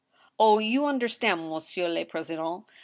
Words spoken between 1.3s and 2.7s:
monsieur le president